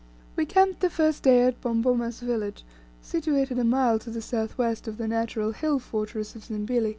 We 0.35 0.47
camped 0.47 0.79
the 0.79 0.89
first 0.89 1.21
day 1.21 1.43
at 1.43 1.61
Bomboma's 1.61 2.21
village, 2.21 2.65
situated 3.03 3.59
a 3.59 3.63
mile 3.63 3.99
to 3.99 4.09
the 4.09 4.19
south 4.19 4.57
west 4.57 4.87
of 4.87 4.97
the 4.97 5.07
natural 5.07 5.51
hill 5.51 5.77
fortress 5.77 6.35
of 6.35 6.43
Zimbili. 6.43 6.89